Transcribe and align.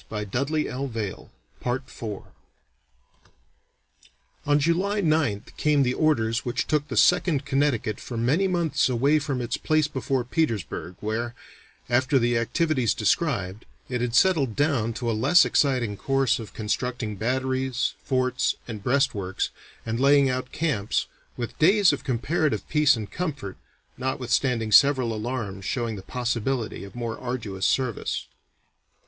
[Illustration: 0.09 0.65
Colonel 0.65 1.29
Wessells] 1.67 2.25
On 4.47 4.57
July 4.57 4.99
9th 4.99 5.55
came 5.57 5.83
the 5.83 5.93
orders 5.93 6.43
which 6.43 6.65
took 6.65 6.87
the 6.87 6.97
Second 6.97 7.45
Connecticut 7.45 7.99
for 7.99 8.17
many 8.17 8.47
months 8.47 8.89
away 8.89 9.19
from 9.19 9.41
its 9.43 9.57
place 9.57 9.87
before 9.87 10.23
Petersburg, 10.25 10.95
where, 11.01 11.35
after 11.87 12.17
the 12.17 12.35
activities 12.35 12.95
described, 12.95 13.63
it 13.89 14.01
had 14.01 14.15
settled 14.15 14.55
down 14.55 14.91
to 14.93 15.07
a 15.07 15.13
less 15.13 15.45
exciting 15.45 15.95
course 15.95 16.39
of 16.39 16.55
constructing 16.55 17.15
batteries, 17.15 17.93
forts, 18.03 18.55
and 18.67 18.81
breastworks, 18.83 19.51
and 19.85 19.99
laying 19.99 20.31
out 20.31 20.51
camps, 20.51 21.05
with 21.37 21.59
days 21.59 21.93
of 21.93 22.03
comparative 22.03 22.67
peace 22.69 22.95
and 22.95 23.11
comfort 23.11 23.55
notwithstanding 23.99 24.71
several 24.71 25.13
alarms 25.13 25.63
showing 25.63 25.95
the 25.95 26.01
possibility 26.01 26.83
of 26.83 26.95
more 26.95 27.19
arduous 27.19 27.67
service. 27.67 28.25